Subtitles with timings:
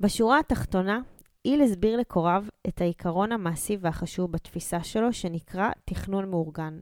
[0.00, 1.00] בשורה התחתונה,
[1.44, 6.78] איל הסביר לקוריו את העיקרון המעשי והחשוב בתפיסה שלו, שנקרא תכנון מאורגן.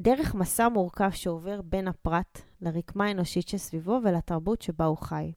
[0.00, 5.32] דרך מסע מורכב שעובר בין הפרט לרקמה האנושית שסביבו ולתרבות שבה הוא חי.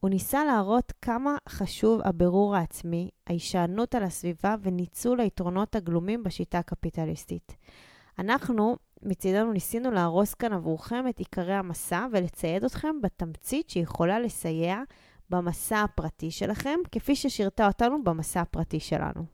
[0.00, 7.56] הוא ניסה להראות כמה חשוב הבירור העצמי, ההישענות על הסביבה וניצול היתרונות הגלומים בשיטה הקפיטליסטית.
[8.18, 14.82] אנחנו, מצידנו, ניסינו להרוס כאן עבורכם את עיקרי המסע ולצייד אתכם בתמצית שיכולה לסייע
[15.30, 19.24] במסע הפרטי שלכם, כפי ששירתה אותנו במסע הפרטי שלנו.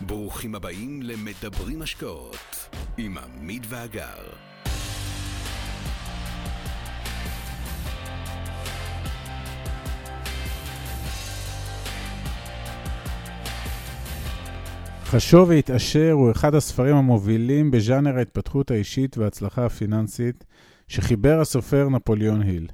[0.00, 2.68] ברוכים הבאים למדברים השקעות
[2.98, 4.51] עם עמית ואגר.
[15.12, 20.44] חשוב והתעשר הוא אחד הספרים המובילים בז'אנר ההתפתחות האישית וההצלחה הפיננסית
[20.88, 22.68] שחיבר הסופר נפוליאון היל.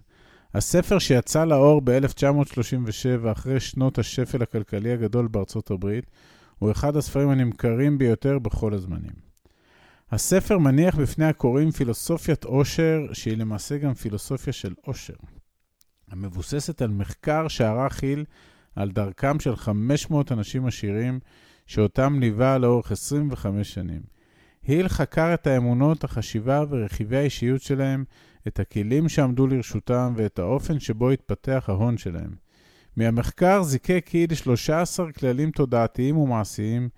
[0.55, 6.11] הספר שיצא לאור ב-1937 אחרי שנות השפל הכלכלי הגדול בארצות הברית,
[6.59, 9.15] הוא אחד הספרים הנמכרים ביותר בכל הזמנים.
[10.11, 15.15] הספר מניח בפני הקוראים פילוסופיית עושר, שהיא למעשה גם פילוסופיה של עושר,
[16.11, 18.25] המבוססת על מחקר שערך היל
[18.77, 21.21] על דרכם של 500 אנשים עשירים,
[21.69, 24.01] שאותם ליווה לאורך 25 שנים.
[24.63, 28.05] היל חקר את האמונות, החשיבה ורכיבי האישיות שלהם,
[28.49, 32.31] את הכלים שעמדו לרשותם ואת האופן שבו התפתח ההון שלהם.
[32.97, 36.89] מהמחקר זיקק היל 13 כללים תודעתיים ומעשיים.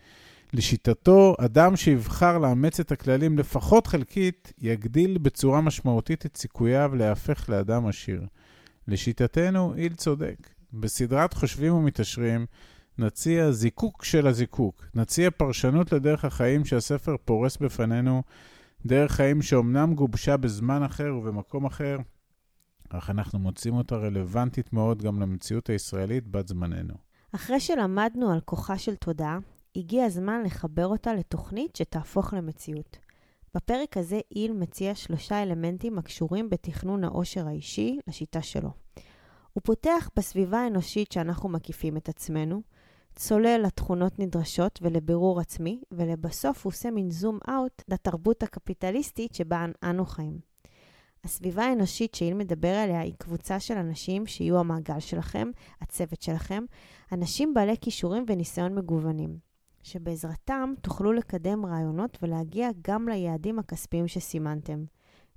[0.52, 7.86] לשיטתו, אדם שיבחר לאמץ את הכללים לפחות חלקית, יגדיל בצורה משמעותית את סיכוייו להפך לאדם
[7.86, 8.22] עשיר.
[8.88, 10.36] לשיטתנו, היל צודק.
[10.72, 12.46] בסדרת חושבים ומתעשרים,
[12.98, 14.84] נציע זיקוק של הזיקוק.
[14.94, 18.22] נציע פרשנות לדרך החיים שהספר פורס בפנינו,
[18.86, 21.98] דרך חיים שאומנם גובשה בזמן אחר ובמקום אחר,
[22.88, 26.94] אך אנחנו מוצאים אותה רלוונטית מאוד גם למציאות הישראלית בת זמננו.
[27.34, 29.38] אחרי שלמדנו על כוחה של תודעה,
[29.76, 32.98] הגיע הזמן לחבר אותה לתוכנית שתהפוך למציאות.
[33.54, 38.70] בפרק הזה איל מציע שלושה אלמנטים הקשורים בתכנון העושר האישי לשיטה שלו.
[39.52, 42.62] הוא פותח בסביבה האנושית שאנחנו מקיפים את עצמנו,
[43.20, 50.06] צולל לתכונות נדרשות ולבירור עצמי, ולבסוף הוא עושה מין זום אאוט לתרבות הקפיטליסטית שבה אנו
[50.06, 50.38] חיים.
[51.24, 55.50] הסביבה האנושית שאיל מדבר עליה היא קבוצה של אנשים שיהיו המעגל שלכם,
[55.80, 56.64] הצוות שלכם,
[57.12, 59.38] אנשים בעלי כישורים וניסיון מגוונים,
[59.82, 64.84] שבעזרתם תוכלו לקדם רעיונות ולהגיע גם ליעדים הכספיים שסימנתם.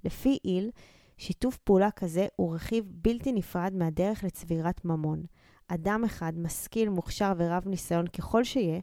[0.04, 0.72] לפי איל,
[1.18, 5.24] שיתוף פעולה כזה הוא רכיב בלתי נפרד מהדרך לצבירת ממון.
[5.74, 8.80] אדם אחד, משכיל, מוכשר ורב ניסיון ככל שיהיה,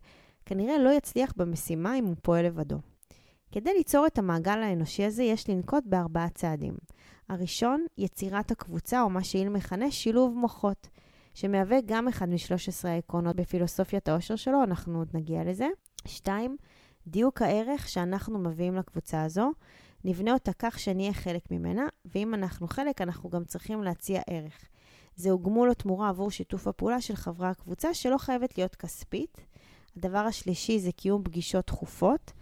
[0.46, 2.78] כנראה לא יצליח במשימה אם הוא פועל לבדו.
[3.52, 6.74] כדי ליצור את המעגל האנושי הזה, יש לנקוט בארבעה צעדים.
[7.28, 10.88] הראשון, יצירת הקבוצה, או מה שאיל מכנה שילוב מוחות,
[11.34, 15.68] שמהווה גם אחד מ-13 העקרונות בפילוסופיית העושר שלו, אנחנו עוד נגיע לזה.
[16.06, 16.56] שתיים,
[17.06, 19.50] דיוק הערך שאנחנו מביאים לקבוצה הזו.
[20.04, 24.68] נבנה אותה כך שנהיה חלק ממנה, ואם אנחנו חלק, אנחנו גם צריכים להציע ערך.
[25.16, 29.40] זהו גמול או תמורה עבור שיתוף הפעולה של חברי הקבוצה, שלא חייבת להיות כספית.
[29.96, 32.32] הדבר השלישי זה קיום פגישות תכופות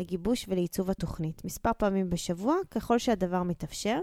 [0.00, 3.98] לגיבוש ולעיצוב התוכנית, מספר פעמים בשבוע, ככל שהדבר מתאפשר.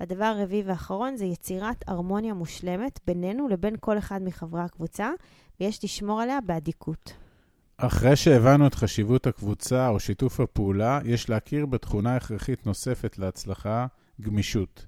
[0.00, 5.10] והדבר הרביעי והאחרון זה יצירת הרמוניה מושלמת בינינו לבין כל אחד מחברי הקבוצה,
[5.60, 7.12] ויש לשמור עליה באדיקות.
[7.76, 13.86] אחרי שהבנו את חשיבות הקבוצה או שיתוף הפעולה, יש להכיר בתכונה הכרחית נוספת להצלחה,
[14.20, 14.86] גמישות.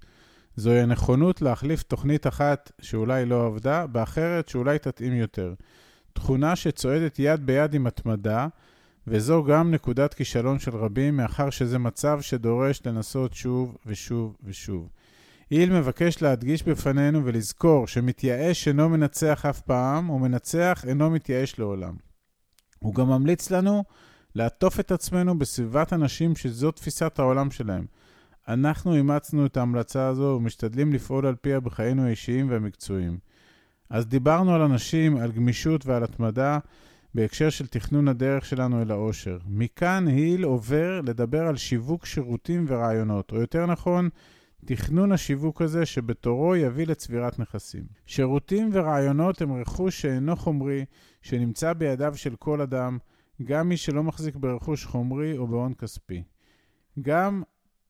[0.57, 5.55] זוהי הנכונות להחליף תוכנית אחת שאולי לא עבדה, באחרת שאולי תתאים יותר.
[6.13, 8.47] תכונה שצועדת יד ביד עם התמדה,
[9.07, 14.89] וזו גם נקודת כישלון של רבים, מאחר שזה מצב שדורש לנסות שוב ושוב ושוב.
[15.51, 21.95] איל מבקש להדגיש בפנינו ולזכור שמתייאש אינו מנצח אף פעם, ומנצח אינו מתייאש לעולם.
[22.79, 23.85] הוא גם ממליץ לנו
[24.35, 27.87] לעטוף את עצמנו בסביבת אנשים שזו תפיסת העולם שלהם.
[28.49, 33.19] אנחנו אימצנו את ההמלצה הזו ומשתדלים לפעול על פיה בחיינו האישיים והמקצועיים.
[33.91, 36.59] אז דיברנו על אנשים, על גמישות ועל התמדה
[37.15, 39.39] בהקשר של תכנון הדרך שלנו אל העושר.
[39.47, 44.09] מכאן היל עובר לדבר על שיווק שירותים ורעיונות, או יותר נכון,
[44.65, 47.85] תכנון השיווק הזה שבתורו יביא לצבירת נכסים.
[48.07, 50.85] שירותים ורעיונות הם רכוש שאינו חומרי,
[51.23, 52.99] שנמצא בידיו של כל אדם,
[53.45, 56.23] גם מי שלא מחזיק ברכוש חומרי או בהון כספי.
[57.03, 57.43] גם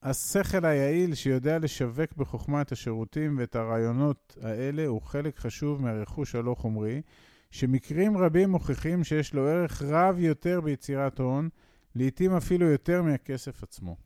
[0.06, 6.54] השכל היעיל שיודע לשווק בחוכמה את השירותים ואת הרעיונות האלה הוא חלק חשוב מהרכוש הלא
[6.54, 7.02] חומרי,
[7.50, 11.48] שמקרים רבים מוכיחים שיש לו ערך רב יותר ביצירת הון,
[11.94, 13.96] לעתים אפילו יותר מהכסף עצמו.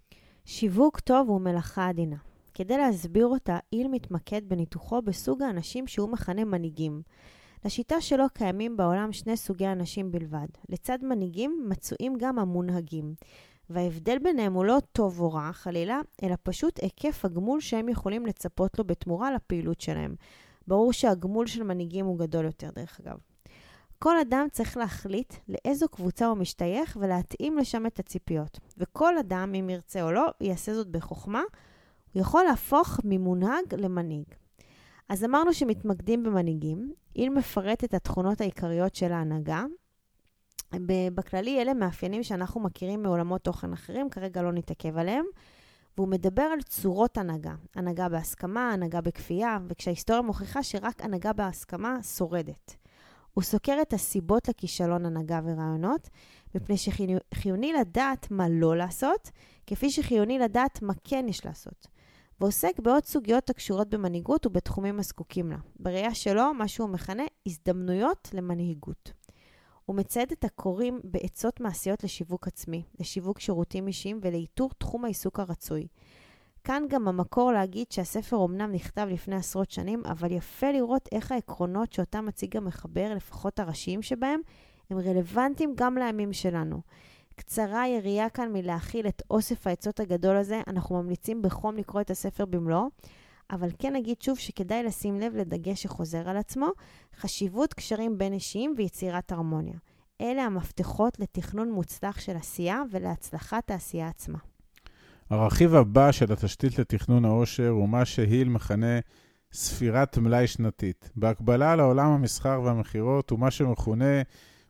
[0.45, 2.17] שיווק טוב הוא מלאכה עדינה.
[2.55, 7.03] כדי להסביר אותה, איל מתמקד בניתוחו בסוג האנשים שהוא מכנה מנהיגים.
[7.65, 10.47] לשיטה שלו קיימים בעולם שני סוגי אנשים בלבד.
[10.69, 13.15] לצד מנהיגים מצויים גם המונהגים.
[13.71, 18.79] וההבדל ביניהם הוא לא טוב או רע, חלילה, אלא פשוט היקף הגמול שהם יכולים לצפות
[18.79, 20.15] לו בתמורה לפעילות שלהם.
[20.67, 23.17] ברור שהגמול של מנהיגים הוא גדול יותר, דרך אגב.
[23.99, 28.59] כל אדם צריך להחליט לאיזו קבוצה הוא משתייך ולהתאים לשם את הציפיות.
[28.79, 31.43] וכל אדם, אם ירצה או לא, יעשה זאת בחוכמה.
[32.13, 34.25] הוא יכול להפוך ממונהג למנהיג.
[35.09, 36.93] אז אמרנו שמתמקדים במנהיגים.
[37.17, 39.65] איל מפרט את התכונות העיקריות של ההנהגה.
[41.15, 45.25] בכללי, אלה מאפיינים שאנחנו מכירים מעולמות תוכן אחרים, כרגע לא נתעכב עליהם.
[45.97, 52.77] והוא מדבר על צורות הנהגה, הנהגה בהסכמה, הנהגה בכפייה, וכשההיסטוריה מוכיחה שרק הנהגה בהסכמה שורדת.
[53.35, 56.09] הוא סוקר את הסיבות לכישלון הנהגה ורעיונות,
[56.55, 59.31] מפני שחיוני לדעת מה לא לעשות,
[59.67, 61.87] כפי שחיוני לדעת מה כן יש לעשות.
[62.41, 65.57] ועוסק בעוד סוגיות הקשורות במנהיגות ובתחומים הזקוקים לה.
[65.79, 69.13] בראייה שלו, מה שהוא מכנה הזדמנויות למנהיגות.
[69.91, 75.87] הוא מצייד את הקוראים בעצות מעשיות לשיווק עצמי, לשיווק שירותים אישיים ולאיתור תחום העיסוק הרצוי.
[76.65, 81.93] כאן גם המקור להגיד שהספר אמנם נכתב לפני עשרות שנים, אבל יפה לראות איך העקרונות
[81.93, 84.41] שאותם מציג המחבר, לפחות הראשיים שבהם,
[84.91, 86.81] הם רלוונטיים גם לימים שלנו.
[87.37, 92.45] קצרה היריעה כאן מלהכיל את אוסף העצות הגדול הזה, אנחנו ממליצים בחום לקרוא את הספר
[92.45, 92.89] במלואו,
[93.53, 96.69] אבל כן נגיד שוב שכדאי לשים לב לדגש שחוזר על עצמו,
[97.21, 99.77] חשיבות קשרים בין אישיים ויצירת הרמוניה.
[100.21, 104.39] אלה המפתחות לתכנון מוצלח של עשייה ולהצלחת העשייה עצמה.
[105.31, 108.99] הרכיב הבא של התשתית לתכנון העושר הוא מה שהיל מכנה
[109.53, 111.11] ספירת מלאי שנתית.
[111.17, 114.23] בהקבלה לעולם המסחר והמכירות הוא מה שמכונה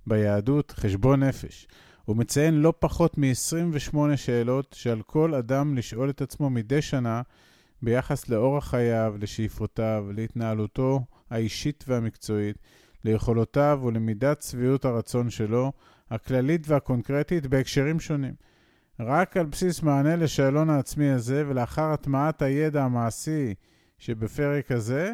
[0.07, 1.67] ביהדות חשבון נפש.
[2.05, 7.23] הוא מציין לא פחות מ-28 שאלות שעל כל אדם לשאול את עצמו מדי שנה
[7.83, 11.01] ביחס לאורח חייו, לשאיפותיו, להתנהלותו
[11.31, 12.57] האישית והמקצועית,
[13.05, 15.73] ליכולותיו ולמידת שביעות הרצון שלו,
[16.11, 18.35] הכללית והקונקרטית בהקשרים שונים.
[19.01, 23.55] רק על בסיס מענה לשאלון העצמי הזה ולאחר הטמעת הידע המעשי
[23.99, 25.13] שבפרק הזה,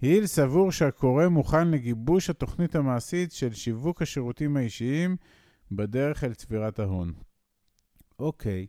[0.00, 5.16] היל סבור שהקורא מוכן לגיבוש התוכנית המעשית של שיווק השירותים האישיים
[5.72, 7.12] בדרך אל צבירת ההון.
[8.18, 8.66] אוקיי,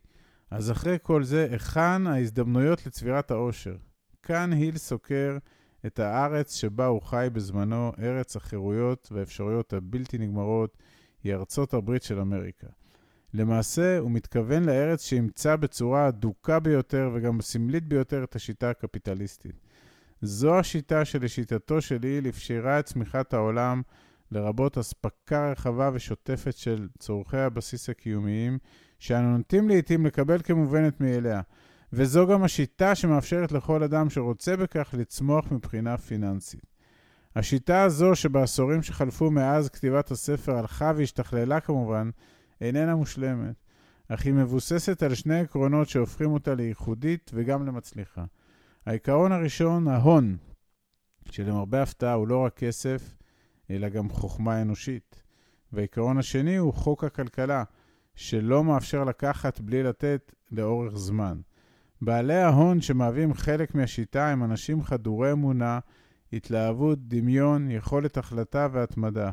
[0.50, 3.76] אז אחרי כל זה, היכן ההזדמנויות לצבירת העושר?
[4.22, 5.38] כאן היל סוקר
[5.86, 10.76] את הארץ שבה הוא חי בזמנו, ארץ החירויות והאפשרויות הבלתי נגמרות,
[11.24, 12.66] היא ארצות הברית של אמריקה.
[13.34, 19.60] למעשה, הוא מתכוון לארץ שאימצה בצורה הדוקה ביותר וגם הסמלית ביותר את השיטה הקפיטליסטית.
[20.22, 23.82] זו השיטה שלשיטתו של איל אפשרה את צמיחת העולם,
[24.32, 28.58] לרבות אספקה רחבה ושוטפת של צורכי הבסיס הקיומיים,
[29.00, 31.40] שאנו נוטים לעיתים לקבל כמובנת מאליה.
[31.92, 36.66] וזו גם השיטה שמאפשרת לכל אדם שרוצה בכך לצמוח מבחינה פיננסית.
[37.36, 42.10] השיטה הזו, שבעשורים שחלפו מאז כתיבת הספר הלכה והשתכללה כמובן,
[42.60, 43.54] איננה מושלמת,
[44.08, 48.24] אך היא מבוססת על שני עקרונות שהופכים אותה לייחודית וגם למצליחה.
[48.86, 50.36] העיקרון הראשון, ההון,
[51.30, 53.14] שלמרבה הפתעה הוא לא רק כסף,
[53.70, 55.22] אלא גם חוכמה אנושית.
[55.72, 57.64] והעיקרון השני הוא חוק הכלכלה,
[58.14, 61.40] שלא מאפשר לקחת בלי לתת לאורך זמן.
[62.02, 65.78] בעלי ההון שמהווים חלק מהשיטה הם אנשים חדורי אמונה,
[66.32, 69.30] התלהבות, דמיון, יכולת החלטה והתמדה.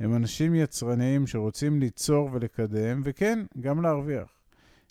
[0.00, 4.28] הם אנשים יצרניים שרוצים ליצור ולקדם, וכן, גם להרוויח.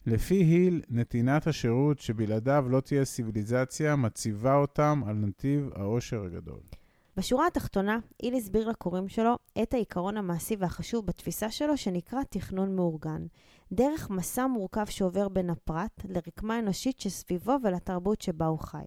[0.06, 6.81] לפי היל, נתינת השירות שבלעדיו לא תהיה סיביליזציה, מציבה אותם על נתיב העושר הגדול.
[7.18, 13.26] בשורה התחתונה, היל הסביר לקוראים שלו את העיקרון המעשי והחשוב בתפיסה שלו שנקרא תכנון מאורגן.
[13.72, 18.86] דרך מסע מורכב שעובר בין הפרט לרקמה אנושית שסביבו ולתרבות שבה הוא חי.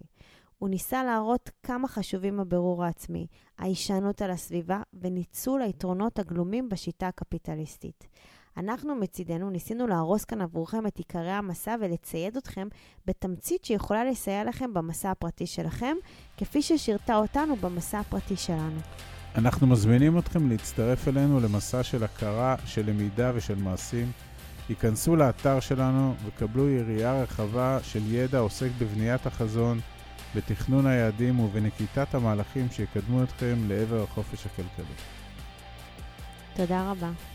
[0.57, 3.27] הוא ניסה להראות כמה חשובים הבירור העצמי,
[3.57, 8.07] ההישענות על הסביבה וניצול היתרונות הגלומים בשיטה הקפיטליסטית.
[8.57, 12.67] אנחנו מצידנו ניסינו להרוס כאן עבורכם את עיקרי המסע ולצייד אתכם
[13.07, 15.95] בתמצית שיכולה לסייע לכם במסע הפרטי שלכם,
[16.37, 18.79] כפי ששירתה אותנו במסע הפרטי שלנו.
[19.35, 24.11] אנחנו מזמינים אתכם להצטרף אלינו למסע של הכרה, של למידה ושל מעשים.
[24.69, 29.79] היכנסו לאתר שלנו וקבלו יריעה רחבה של ידע עוסק בבניית החזון,
[30.35, 34.95] בתכנון היעדים ובנקיטת המהלכים שיקדמו אתכם לעבר החופש הכלכלי.
[36.55, 37.34] תודה רבה.